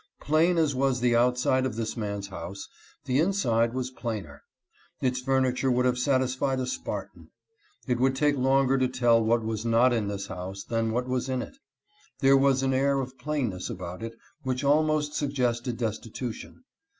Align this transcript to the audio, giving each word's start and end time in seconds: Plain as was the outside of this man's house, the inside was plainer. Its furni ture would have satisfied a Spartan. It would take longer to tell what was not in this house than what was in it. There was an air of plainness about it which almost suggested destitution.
Plain 0.19 0.57
as 0.57 0.73
was 0.73 0.99
the 0.99 1.15
outside 1.15 1.63
of 1.63 1.75
this 1.75 1.95
man's 1.95 2.29
house, 2.29 2.67
the 3.05 3.19
inside 3.19 3.75
was 3.75 3.91
plainer. 3.91 4.41
Its 4.99 5.21
furni 5.21 5.55
ture 5.55 5.69
would 5.69 5.85
have 5.85 5.99
satisfied 5.99 6.59
a 6.59 6.65
Spartan. 6.65 7.29
It 7.85 7.99
would 7.99 8.15
take 8.15 8.35
longer 8.35 8.79
to 8.79 8.87
tell 8.87 9.23
what 9.23 9.43
was 9.43 9.63
not 9.63 9.93
in 9.93 10.07
this 10.07 10.25
house 10.25 10.63
than 10.63 10.89
what 10.89 11.07
was 11.07 11.29
in 11.29 11.43
it. 11.43 11.55
There 12.19 12.35
was 12.35 12.63
an 12.63 12.73
air 12.73 12.99
of 12.99 13.19
plainness 13.19 13.69
about 13.69 14.01
it 14.01 14.15
which 14.41 14.63
almost 14.63 15.13
suggested 15.13 15.77
destitution. 15.77 16.63